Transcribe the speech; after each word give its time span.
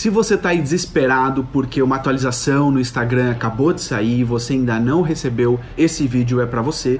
Se 0.00 0.08
você 0.08 0.34
está 0.34 0.48
aí 0.48 0.62
desesperado 0.62 1.46
porque 1.52 1.82
uma 1.82 1.96
atualização 1.96 2.70
no 2.70 2.80
Instagram 2.80 3.32
acabou 3.32 3.70
de 3.70 3.82
sair 3.82 4.20
e 4.20 4.24
você 4.24 4.54
ainda 4.54 4.80
não 4.80 5.02
recebeu, 5.02 5.60
esse 5.76 6.06
vídeo 6.06 6.40
é 6.40 6.46
para 6.46 6.62
você. 6.62 6.96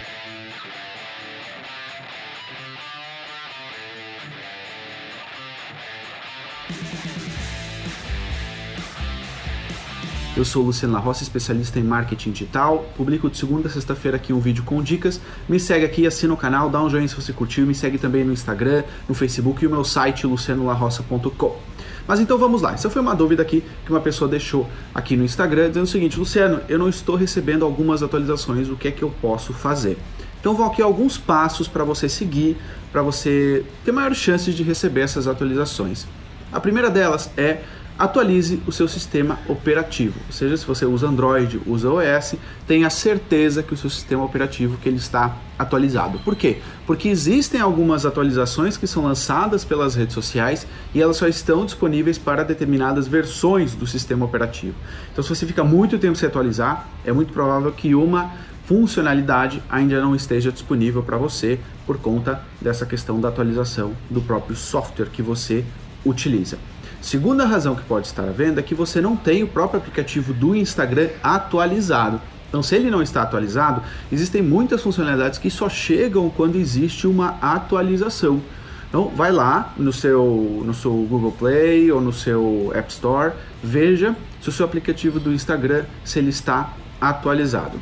Eu 10.36 10.44
sou 10.44 10.62
Luciano 10.62 10.98
Roça, 10.98 11.22
especialista 11.22 11.78
em 11.78 11.82
marketing 11.82 12.32
digital. 12.32 12.84
Publico 12.98 13.30
de 13.30 13.38
segunda 13.38 13.68
a 13.68 13.70
sexta-feira 13.70 14.18
aqui 14.18 14.34
um 14.34 14.40
vídeo 14.40 14.62
com 14.62 14.82
dicas. 14.82 15.18
Me 15.48 15.58
segue 15.58 15.86
aqui, 15.86 16.06
assina 16.06 16.34
o 16.34 16.36
canal, 16.36 16.68
dá 16.68 16.82
um 16.82 16.90
joinha 16.90 17.08
se 17.08 17.16
você 17.16 17.32
curtiu. 17.32 17.66
Me 17.66 17.74
segue 17.74 17.96
também 17.96 18.24
no 18.24 18.32
Instagram, 18.34 18.84
no 19.08 19.14
Facebook 19.14 19.64
e 19.64 19.66
o 19.66 19.70
meu 19.70 19.84
site 19.84 20.26
lucianolarroça.com. 20.26 21.79
Mas 22.10 22.18
então 22.18 22.36
vamos 22.36 22.60
lá. 22.60 22.72
Essa 22.72 22.90
foi 22.90 23.00
uma 23.00 23.14
dúvida 23.14 23.40
aqui 23.40 23.62
que 23.84 23.92
uma 23.92 24.00
pessoa 24.00 24.28
deixou 24.28 24.68
aqui 24.92 25.16
no 25.16 25.24
Instagram 25.24 25.68
dizendo 25.68 25.84
o 25.84 25.86
seguinte: 25.86 26.18
Luciano, 26.18 26.60
eu 26.68 26.76
não 26.76 26.88
estou 26.88 27.14
recebendo 27.14 27.64
algumas 27.64 28.02
atualizações, 28.02 28.68
o 28.68 28.74
que 28.74 28.88
é 28.88 28.90
que 28.90 29.04
eu 29.04 29.14
posso 29.22 29.52
fazer? 29.52 29.96
Então 30.40 30.52
vou 30.52 30.66
aqui 30.66 30.82
alguns 30.82 31.16
passos 31.16 31.68
para 31.68 31.84
você 31.84 32.08
seguir, 32.08 32.56
para 32.90 33.00
você 33.00 33.64
ter 33.84 33.92
maiores 33.92 34.18
chances 34.18 34.56
de 34.56 34.64
receber 34.64 35.02
essas 35.02 35.28
atualizações. 35.28 36.04
A 36.52 36.58
primeira 36.58 36.90
delas 36.90 37.30
é 37.36 37.60
atualize 38.00 38.62
o 38.66 38.72
seu 38.72 38.88
sistema 38.88 39.38
operativo. 39.46 40.18
Ou 40.26 40.32
seja, 40.32 40.56
se 40.56 40.64
você 40.64 40.86
usa 40.86 41.06
Android, 41.06 41.60
usa 41.66 41.90
OS, 41.90 42.34
tenha 42.66 42.88
certeza 42.88 43.62
que 43.62 43.74
o 43.74 43.76
seu 43.76 43.90
sistema 43.90 44.24
operativo 44.24 44.78
que 44.78 44.88
ele 44.88 44.96
está 44.96 45.36
atualizado. 45.58 46.18
Por 46.20 46.34
quê? 46.34 46.62
Porque 46.86 47.10
existem 47.10 47.60
algumas 47.60 48.06
atualizações 48.06 48.78
que 48.78 48.86
são 48.86 49.04
lançadas 49.04 49.66
pelas 49.66 49.94
redes 49.94 50.14
sociais 50.14 50.66
e 50.94 51.02
elas 51.02 51.18
só 51.18 51.28
estão 51.28 51.66
disponíveis 51.66 52.16
para 52.16 52.42
determinadas 52.42 53.06
versões 53.06 53.74
do 53.74 53.86
sistema 53.86 54.24
operativo. 54.24 54.74
Então, 55.12 55.22
se 55.22 55.28
você 55.28 55.44
fica 55.44 55.62
muito 55.62 55.98
tempo 55.98 56.16
sem 56.16 56.26
atualizar, 56.26 56.88
é 57.04 57.12
muito 57.12 57.34
provável 57.34 57.70
que 57.70 57.94
uma 57.94 58.32
funcionalidade 58.64 59.62
ainda 59.68 60.00
não 60.00 60.14
esteja 60.14 60.50
disponível 60.50 61.02
para 61.02 61.18
você 61.18 61.60
por 61.86 61.98
conta 61.98 62.40
dessa 62.60 62.86
questão 62.86 63.20
da 63.20 63.28
atualização 63.28 63.92
do 64.08 64.22
próprio 64.22 64.56
software 64.56 65.10
que 65.12 65.20
você 65.20 65.64
utiliza. 66.02 66.56
Segunda 67.00 67.46
razão 67.46 67.74
que 67.74 67.82
pode 67.82 68.06
estar 68.06 68.24
havendo 68.24 68.60
é 68.60 68.62
que 68.62 68.74
você 68.74 69.00
não 69.00 69.16
tem 69.16 69.42
o 69.42 69.48
próprio 69.48 69.80
aplicativo 69.80 70.34
do 70.34 70.54
Instagram 70.54 71.08
atualizado. 71.22 72.20
Então, 72.48 72.62
se 72.62 72.74
ele 72.74 72.90
não 72.90 73.00
está 73.00 73.22
atualizado, 73.22 73.82
existem 74.12 74.42
muitas 74.42 74.82
funcionalidades 74.82 75.38
que 75.38 75.50
só 75.50 75.68
chegam 75.68 76.28
quando 76.28 76.56
existe 76.56 77.06
uma 77.06 77.38
atualização. 77.40 78.42
Então, 78.88 79.06
vai 79.08 79.30
lá 79.30 79.72
no 79.76 79.92
seu, 79.92 80.62
no 80.64 80.74
seu 80.74 80.92
Google 81.08 81.32
Play 81.32 81.90
ou 81.92 82.00
no 82.00 82.12
seu 82.12 82.72
App 82.74 82.90
Store, 82.90 83.32
veja 83.62 84.16
se 84.42 84.48
o 84.48 84.52
seu 84.52 84.66
aplicativo 84.66 85.20
do 85.20 85.32
Instagram 85.32 85.84
se 86.04 86.18
ele 86.18 86.30
está 86.30 86.74
atualizado. 87.00 87.80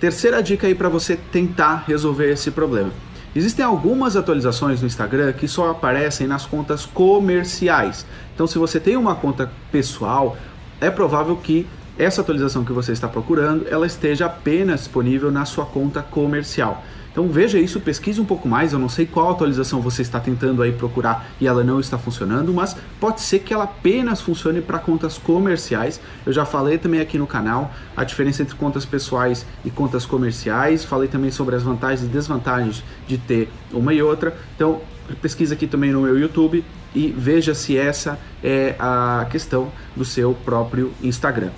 Terceira 0.00 0.42
dica 0.42 0.66
aí 0.66 0.74
para 0.74 0.88
você 0.88 1.16
tentar 1.16 1.84
resolver 1.86 2.30
esse 2.30 2.50
problema. 2.50 2.90
Existem 3.38 3.64
algumas 3.64 4.16
atualizações 4.16 4.80
no 4.80 4.88
Instagram 4.88 5.32
que 5.32 5.46
só 5.46 5.70
aparecem 5.70 6.26
nas 6.26 6.44
contas 6.44 6.84
comerciais. 6.84 8.04
Então, 8.34 8.48
se 8.48 8.58
você 8.58 8.80
tem 8.80 8.96
uma 8.96 9.14
conta 9.14 9.48
pessoal, 9.70 10.36
é 10.80 10.90
provável 10.90 11.36
que 11.36 11.64
essa 11.96 12.20
atualização 12.20 12.64
que 12.64 12.72
você 12.72 12.90
está 12.90 13.06
procurando, 13.06 13.64
ela 13.68 13.86
esteja 13.86 14.26
apenas 14.26 14.80
disponível 14.80 15.30
na 15.30 15.44
sua 15.44 15.64
conta 15.64 16.02
comercial. 16.02 16.82
Então 17.10 17.28
veja 17.28 17.58
isso, 17.58 17.80
pesquise 17.80 18.20
um 18.20 18.24
pouco 18.24 18.48
mais. 18.48 18.72
Eu 18.72 18.78
não 18.78 18.88
sei 18.88 19.06
qual 19.06 19.30
atualização 19.30 19.80
você 19.80 20.02
está 20.02 20.20
tentando 20.20 20.62
aí 20.62 20.72
procurar 20.72 21.30
e 21.40 21.46
ela 21.46 21.64
não 21.64 21.80
está 21.80 21.98
funcionando, 21.98 22.52
mas 22.52 22.76
pode 23.00 23.20
ser 23.20 23.40
que 23.40 23.52
ela 23.52 23.64
apenas 23.64 24.20
funcione 24.20 24.60
para 24.60 24.78
contas 24.78 25.18
comerciais. 25.18 26.00
Eu 26.24 26.32
já 26.32 26.44
falei 26.44 26.78
também 26.78 27.00
aqui 27.00 27.18
no 27.18 27.26
canal 27.26 27.72
a 27.96 28.04
diferença 28.04 28.42
entre 28.42 28.54
contas 28.54 28.84
pessoais 28.84 29.44
e 29.64 29.70
contas 29.70 30.06
comerciais. 30.06 30.84
Falei 30.84 31.08
também 31.08 31.30
sobre 31.30 31.56
as 31.56 31.62
vantagens 31.62 32.02
e 32.02 32.06
desvantagens 32.06 32.84
de 33.06 33.18
ter 33.18 33.48
uma 33.72 33.92
e 33.92 34.02
outra. 34.02 34.36
Então 34.54 34.80
pesquisa 35.14 35.54
aqui 35.54 35.66
também 35.66 35.90
no 35.90 36.02
meu 36.02 36.18
YouTube 36.18 36.64
e 36.94 37.14
veja 37.16 37.54
se 37.54 37.76
essa 37.76 38.18
é 38.42 38.74
a 38.78 39.26
questão 39.30 39.70
do 39.96 40.04
seu 40.04 40.34
próprio 40.34 40.92
Instagram. 41.02 41.50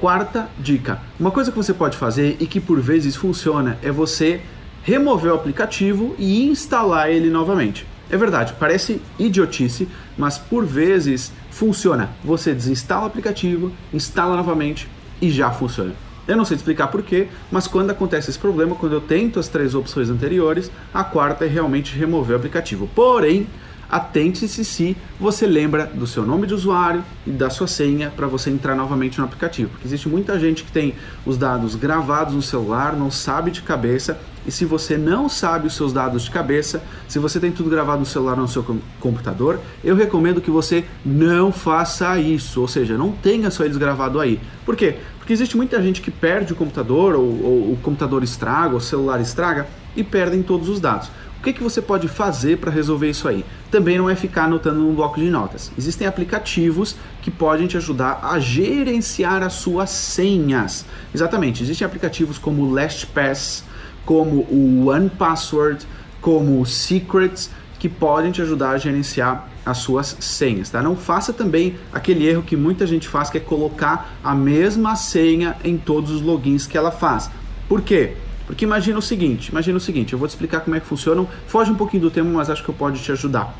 Quarta 0.00 0.48
dica: 0.58 1.00
uma 1.18 1.30
coisa 1.30 1.50
que 1.50 1.56
você 1.56 1.72
pode 1.72 1.96
fazer 1.96 2.36
e 2.40 2.46
que 2.46 2.60
por 2.60 2.80
vezes 2.80 3.14
funciona 3.14 3.78
é 3.82 3.90
você 3.90 4.40
remover 4.82 5.32
o 5.32 5.36
aplicativo 5.36 6.14
e 6.18 6.44
instalar 6.44 7.10
ele 7.10 7.30
novamente. 7.30 7.86
É 8.10 8.16
verdade, 8.16 8.54
parece 8.58 9.00
idiotice, 9.18 9.88
mas 10.18 10.36
por 10.36 10.66
vezes 10.66 11.32
funciona. 11.50 12.10
Você 12.22 12.52
desinstala 12.52 13.04
o 13.04 13.06
aplicativo, 13.06 13.72
instala 13.92 14.36
novamente 14.36 14.88
e 15.20 15.30
já 15.30 15.50
funciona. 15.50 15.94
Eu 16.26 16.36
não 16.36 16.44
sei 16.44 16.56
explicar 16.56 16.88
porquê, 16.88 17.28
mas 17.50 17.66
quando 17.66 17.90
acontece 17.90 18.30
esse 18.30 18.38
problema, 18.38 18.76
quando 18.76 18.92
eu 18.92 19.00
tento 19.00 19.40
as 19.40 19.48
três 19.48 19.74
opções 19.74 20.08
anteriores, 20.08 20.70
a 20.92 21.02
quarta 21.02 21.44
é 21.44 21.48
realmente 21.48 21.96
remover 21.96 22.36
o 22.36 22.38
aplicativo. 22.38 22.88
Porém, 22.94 23.46
atente-se 23.90 24.64
se 24.64 24.96
você 25.20 25.46
lembra 25.46 25.86
do 25.86 26.06
seu 26.06 26.24
nome 26.24 26.46
de 26.46 26.54
usuário 26.54 27.04
e 27.26 27.30
da 27.30 27.50
sua 27.50 27.66
senha 27.66 28.12
para 28.14 28.26
você 28.26 28.50
entrar 28.50 28.74
novamente 28.74 29.18
no 29.18 29.24
aplicativo. 29.24 29.70
Porque 29.70 29.86
existe 29.86 30.08
muita 30.08 30.38
gente 30.38 30.64
que 30.64 30.72
tem 30.72 30.94
os 31.26 31.36
dados 31.36 31.74
gravados 31.74 32.34
no 32.34 32.42
celular, 32.42 32.96
não 32.96 33.10
sabe 33.10 33.50
de 33.50 33.62
cabeça, 33.62 34.18
e 34.46 34.50
se 34.50 34.64
você 34.64 34.98
não 34.98 35.28
sabe 35.28 35.68
os 35.68 35.74
seus 35.74 35.92
dados 35.92 36.24
de 36.24 36.30
cabeça, 36.30 36.82
se 37.06 37.18
você 37.18 37.38
tem 37.38 37.52
tudo 37.52 37.70
gravado 37.70 38.00
no 38.00 38.06
celular 38.06 38.34
ou 38.34 38.42
no 38.42 38.48
seu 38.48 38.64
computador, 38.98 39.60
eu 39.84 39.94
recomendo 39.94 40.40
que 40.40 40.50
você 40.50 40.84
não 41.04 41.52
faça 41.52 42.18
isso, 42.18 42.60
ou 42.60 42.66
seja, 42.66 42.98
não 42.98 43.12
tenha 43.12 43.50
só 43.50 43.64
eles 43.64 43.76
gravado 43.76 44.18
aí. 44.18 44.40
Por 44.64 44.74
quê? 44.74 44.96
Porque 45.18 45.32
existe 45.32 45.56
muita 45.56 45.80
gente 45.80 46.00
que 46.00 46.10
perde 46.10 46.52
o 46.52 46.56
computador, 46.56 47.14
ou, 47.14 47.22
ou 47.22 47.72
o 47.72 47.78
computador 47.80 48.24
estraga, 48.24 48.70
ou 48.70 48.78
o 48.78 48.80
celular 48.80 49.20
estraga, 49.20 49.68
e 49.94 50.02
perdem 50.02 50.42
todos 50.42 50.68
os 50.68 50.80
dados. 50.80 51.10
O 51.42 51.44
que, 51.44 51.52
que 51.52 51.62
você 51.62 51.82
pode 51.82 52.06
fazer 52.06 52.58
para 52.58 52.70
resolver 52.70 53.10
isso 53.10 53.26
aí? 53.26 53.44
Também 53.68 53.98
não 53.98 54.08
é 54.08 54.14
ficar 54.14 54.44
anotando 54.44 54.78
num 54.78 54.94
bloco 54.94 55.18
de 55.18 55.28
notas. 55.28 55.72
Existem 55.76 56.06
aplicativos 56.06 56.94
que 57.20 57.32
podem 57.32 57.66
te 57.66 57.76
ajudar 57.76 58.20
a 58.22 58.38
gerenciar 58.38 59.42
as 59.42 59.54
suas 59.54 59.90
senhas. 59.90 60.86
Exatamente, 61.12 61.60
existem 61.60 61.84
aplicativos 61.84 62.38
como 62.38 62.62
o 62.62 62.72
LastPass, 62.72 63.64
como 64.04 64.42
o 64.42 64.86
OnePassword, 64.86 65.84
como 66.20 66.60
o 66.60 66.64
Secrets, 66.64 67.50
que 67.76 67.88
podem 67.88 68.30
te 68.30 68.40
ajudar 68.40 68.70
a 68.70 68.78
gerenciar 68.78 69.48
as 69.66 69.78
suas 69.78 70.16
senhas, 70.20 70.70
tá? 70.70 70.80
Não 70.80 70.94
faça 70.94 71.32
também 71.32 71.74
aquele 71.92 72.24
erro 72.24 72.44
que 72.44 72.56
muita 72.56 72.86
gente 72.86 73.08
faz, 73.08 73.28
que 73.30 73.38
é 73.38 73.40
colocar 73.40 74.14
a 74.22 74.32
mesma 74.32 74.94
senha 74.94 75.56
em 75.64 75.76
todos 75.76 76.12
os 76.12 76.22
logins 76.22 76.68
que 76.68 76.78
ela 76.78 76.92
faz. 76.92 77.28
Por 77.68 77.82
quê? 77.82 78.14
Porque 78.46 78.64
imagina 78.64 78.98
o 78.98 79.02
seguinte, 79.02 79.48
imagina 79.48 79.76
o 79.76 79.80
seguinte, 79.80 80.12
eu 80.12 80.18
vou 80.18 80.26
te 80.26 80.32
explicar 80.32 80.60
como 80.60 80.76
é 80.76 80.80
que 80.80 80.86
funcionam, 80.86 81.28
foge 81.46 81.70
um 81.70 81.74
pouquinho 81.74 82.02
do 82.02 82.10
tema, 82.10 82.30
mas 82.30 82.50
acho 82.50 82.62
que 82.62 82.68
eu 82.68 82.74
pode 82.74 83.00
te 83.00 83.12
ajudar. 83.12 83.54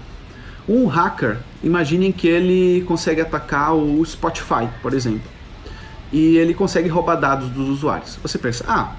Um 0.68 0.86
hacker, 0.86 1.38
imaginem 1.62 2.12
que 2.12 2.28
ele 2.28 2.84
consegue 2.86 3.20
atacar 3.20 3.74
o 3.74 4.04
Spotify, 4.04 4.68
por 4.80 4.94
exemplo, 4.94 5.28
e 6.12 6.36
ele 6.36 6.54
consegue 6.54 6.88
roubar 6.88 7.16
dados 7.16 7.48
dos 7.48 7.68
usuários. 7.68 8.18
Você 8.22 8.38
pensa, 8.38 8.64
ah, 8.68 8.92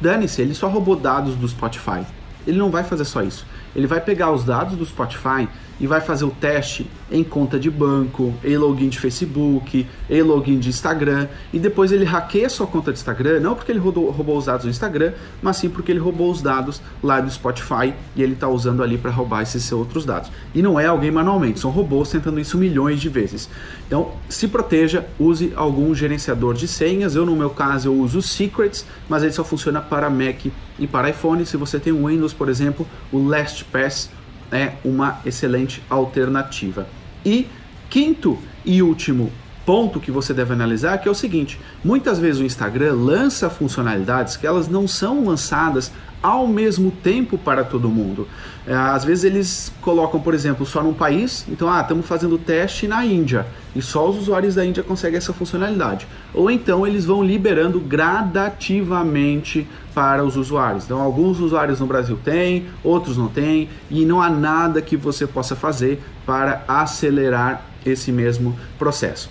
dane-se, 0.00 0.42
ele 0.42 0.54
só 0.54 0.68
roubou 0.68 0.96
dados 0.96 1.34
do 1.34 1.46
Spotify. 1.46 2.04
Ele 2.46 2.58
não 2.58 2.70
vai 2.70 2.84
fazer 2.84 3.04
só 3.04 3.22
isso. 3.22 3.46
Ele 3.74 3.86
vai 3.86 4.00
pegar 4.00 4.30
os 4.30 4.44
dados 4.44 4.76
do 4.76 4.86
Spotify 4.86 5.48
e 5.78 5.86
vai 5.86 6.00
fazer 6.00 6.24
o 6.24 6.30
teste 6.30 6.88
em 7.10 7.22
conta 7.22 7.58
de 7.58 7.70
banco, 7.70 8.34
em 8.42 8.56
login 8.56 8.88
de 8.88 8.98
Facebook, 8.98 9.86
em 10.08 10.22
login 10.22 10.58
de 10.58 10.70
Instagram, 10.70 11.28
e 11.52 11.58
depois 11.58 11.92
ele 11.92 12.04
hackeia 12.04 12.48
sua 12.48 12.66
conta 12.66 12.92
de 12.92 12.98
Instagram, 12.98 13.40
não 13.40 13.54
porque 13.54 13.70
ele 13.70 13.78
roubou, 13.78 14.10
roubou 14.10 14.38
os 14.38 14.46
dados 14.46 14.64
do 14.64 14.70
Instagram, 14.70 15.12
mas 15.42 15.58
sim 15.58 15.68
porque 15.68 15.92
ele 15.92 15.98
roubou 15.98 16.30
os 16.30 16.40
dados 16.40 16.80
lá 17.02 17.20
do 17.20 17.30
Spotify 17.30 17.92
e 18.14 18.22
ele 18.22 18.32
está 18.32 18.48
usando 18.48 18.82
ali 18.82 18.96
para 18.96 19.10
roubar 19.10 19.42
esses 19.42 19.70
outros 19.70 20.04
dados. 20.04 20.30
E 20.54 20.62
não 20.62 20.80
é 20.80 20.86
alguém 20.86 21.10
manualmente, 21.10 21.60
são 21.60 21.70
robôs 21.70 22.08
tentando 22.10 22.40
isso 22.40 22.56
milhões 22.56 23.00
de 23.00 23.08
vezes. 23.08 23.48
Então, 23.86 24.12
se 24.28 24.48
proteja, 24.48 25.06
use 25.18 25.52
algum 25.54 25.94
gerenciador 25.94 26.54
de 26.54 26.66
senhas. 26.66 27.14
Eu, 27.14 27.26
no 27.26 27.36
meu 27.36 27.50
caso, 27.50 27.88
eu 27.88 27.94
uso 27.94 28.22
Secrets, 28.22 28.84
mas 29.08 29.22
ele 29.22 29.32
só 29.32 29.44
funciona 29.44 29.80
para 29.80 30.10
Mac 30.10 30.46
e 30.78 30.86
para 30.86 31.10
iPhone. 31.10 31.44
Se 31.46 31.56
você 31.56 31.78
tem 31.78 31.92
um 31.92 32.06
Windows, 32.06 32.32
por 32.32 32.48
exemplo, 32.48 32.86
o 33.12 33.26
LastPass 33.26 34.10
é 34.50 34.72
uma 34.84 35.20
excelente 35.24 35.82
alternativa. 35.88 36.86
E 37.24 37.48
quinto 37.88 38.38
e 38.64 38.82
último 38.82 39.32
ponto 39.66 40.00
que 40.00 40.12
você 40.12 40.32
deve 40.32 40.52
analisar 40.52 40.98
que 40.98 41.08
é 41.08 41.10
o 41.10 41.14
seguinte: 41.14 41.60
muitas 41.84 42.18
vezes 42.18 42.40
o 42.40 42.44
Instagram 42.44 42.94
lança 42.94 43.50
funcionalidades 43.50 44.36
que 44.36 44.46
elas 44.46 44.68
não 44.68 44.86
são 44.86 45.24
lançadas 45.24 45.92
ao 46.22 46.46
mesmo 46.46 46.90
tempo 46.90 47.36
para 47.36 47.62
todo 47.62 47.88
mundo. 47.88 48.26
É, 48.66 48.74
às 48.74 49.04
vezes 49.04 49.24
eles 49.24 49.72
colocam, 49.80 50.18
por 50.18 50.34
exemplo, 50.34 50.66
só 50.66 50.82
num 50.82 50.94
país, 50.94 51.46
então, 51.48 51.70
ah, 51.70 51.80
estamos 51.80 52.06
fazendo 52.06 52.36
teste 52.36 52.88
na 52.88 53.04
Índia 53.04 53.46
e 53.76 53.82
só 53.82 54.08
os 54.08 54.16
usuários 54.16 54.56
da 54.56 54.64
Índia 54.66 54.82
conseguem 54.82 55.18
essa 55.18 55.32
funcionalidade. 55.32 56.08
Ou 56.34 56.50
então 56.50 56.86
eles 56.86 57.04
vão 57.04 57.22
liberando 57.22 57.78
gradativamente 57.78 59.68
para 59.94 60.24
os 60.24 60.36
usuários. 60.36 60.84
Então, 60.84 61.00
alguns 61.00 61.38
usuários 61.38 61.78
no 61.78 61.86
Brasil 61.86 62.18
têm, 62.24 62.66
outros 62.82 63.16
não 63.16 63.28
têm, 63.28 63.68
e 63.88 64.04
não 64.04 64.20
há 64.20 64.28
nada 64.28 64.82
que 64.82 64.96
você 64.96 65.26
possa 65.26 65.54
fazer 65.54 66.02
para 66.24 66.64
acelerar 66.66 67.62
esse 67.84 68.10
mesmo 68.10 68.58
processo. 68.78 69.30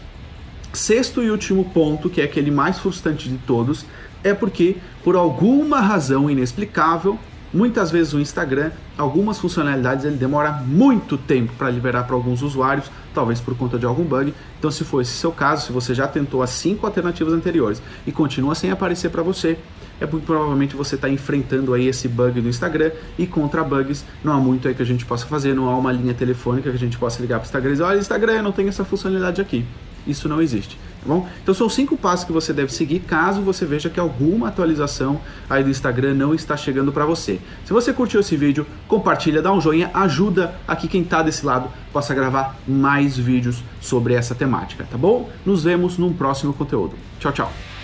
Sexto 0.75 1.23
e 1.23 1.31
último 1.31 1.65
ponto, 1.65 2.09
que 2.09 2.21
é 2.21 2.25
aquele 2.25 2.51
mais 2.51 2.77
frustrante 2.77 3.29
de 3.29 3.37
todos, 3.37 3.85
é 4.23 4.33
porque, 4.33 4.75
por 5.03 5.15
alguma 5.15 5.79
razão 5.79 6.29
inexplicável, 6.29 7.17
muitas 7.53 7.89
vezes 7.89 8.13
o 8.13 8.19
Instagram, 8.19 8.71
algumas 8.97 9.39
funcionalidades 9.39 10.03
ele 10.03 10.17
demora 10.17 10.51
muito 10.51 11.17
tempo 11.17 11.53
para 11.57 11.69
liberar 11.69 12.03
para 12.03 12.15
alguns 12.15 12.41
usuários, 12.41 12.91
talvez 13.13 13.39
por 13.39 13.55
conta 13.55 13.79
de 13.79 13.85
algum 13.85 14.03
bug. 14.03 14.33
Então, 14.59 14.69
se 14.69 14.83
for 14.83 15.01
esse 15.01 15.13
seu 15.13 15.31
caso, 15.31 15.67
se 15.67 15.71
você 15.71 15.93
já 15.93 16.07
tentou 16.07 16.43
as 16.43 16.49
cinco 16.49 16.85
alternativas 16.85 17.33
anteriores 17.33 17.81
e 18.05 18.11
continua 18.11 18.53
sem 18.53 18.69
aparecer 18.69 19.09
para 19.09 19.23
você, 19.23 19.57
é 20.01 20.05
porque 20.05 20.25
provavelmente 20.25 20.75
você 20.75 20.95
está 20.95 21.07
enfrentando 21.07 21.73
aí 21.73 21.87
esse 21.87 22.09
bug 22.09 22.41
do 22.41 22.49
Instagram 22.49 22.91
e 23.17 23.25
contra 23.25 23.63
bugs 23.63 24.03
não 24.21 24.33
há 24.33 24.37
muito 24.37 24.67
aí 24.67 24.75
que 24.75 24.81
a 24.81 24.85
gente 24.85 25.05
possa 25.05 25.25
fazer, 25.25 25.53
não 25.55 25.69
há 25.69 25.77
uma 25.77 25.93
linha 25.93 26.13
telefônica 26.13 26.69
que 26.69 26.75
a 26.75 26.79
gente 26.79 26.97
possa 26.97 27.21
ligar 27.21 27.39
para 27.39 27.45
o 27.45 27.47
Instagram 27.47 27.69
e 27.69 27.73
dizer, 27.73 27.83
olha 27.83 27.99
Instagram, 27.99 28.41
não 28.41 28.51
tem 28.51 28.67
essa 28.67 28.83
funcionalidade 28.83 29.39
aqui. 29.39 29.65
Isso 30.05 30.29
não 30.29 30.41
existe, 30.41 30.77
tá 31.01 31.07
bom? 31.07 31.27
Então 31.41 31.53
são 31.53 31.69
cinco 31.69 31.97
passos 31.97 32.25
que 32.25 32.31
você 32.31 32.53
deve 32.53 32.71
seguir 32.71 32.99
caso 32.99 33.41
você 33.41 33.65
veja 33.65 33.89
que 33.89 33.99
alguma 33.99 34.47
atualização 34.47 35.19
aí 35.49 35.63
do 35.63 35.69
Instagram 35.69 36.13
não 36.13 36.33
está 36.33 36.55
chegando 36.55 36.91
para 36.91 37.05
você. 37.05 37.39
Se 37.65 37.73
você 37.73 37.91
curtiu 37.91 38.19
esse 38.19 38.35
vídeo, 38.35 38.65
compartilha, 38.87 39.41
dá 39.41 39.51
um 39.51 39.61
joinha, 39.61 39.91
ajuda 39.93 40.55
aqui 40.67 40.87
quem 40.87 41.01
está 41.01 41.21
desse 41.21 41.45
lado 41.45 41.69
possa 41.91 42.13
gravar 42.13 42.57
mais 42.67 43.17
vídeos 43.17 43.63
sobre 43.81 44.13
essa 44.13 44.35
temática, 44.35 44.87
tá 44.89 44.97
bom? 44.97 45.29
Nos 45.45 45.63
vemos 45.63 45.97
num 45.97 46.13
próximo 46.13 46.53
conteúdo. 46.53 46.95
Tchau, 47.19 47.31
tchau. 47.31 47.74